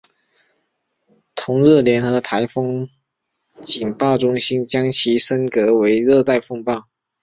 [1.35, 2.89] 同日联合台风
[3.63, 6.87] 警报中心将其升格为热带风暴。